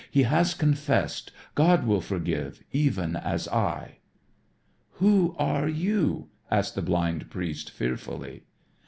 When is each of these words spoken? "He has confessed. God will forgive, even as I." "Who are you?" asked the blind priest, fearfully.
"He 0.09 0.23
has 0.23 0.55
confessed. 0.55 1.31
God 1.53 1.85
will 1.85 2.01
forgive, 2.01 2.63
even 2.71 3.15
as 3.15 3.47
I." 3.49 3.99
"Who 4.93 5.35
are 5.37 5.67
you?" 5.67 6.29
asked 6.49 6.73
the 6.73 6.81
blind 6.81 7.29
priest, 7.29 7.69
fearfully. 7.69 8.45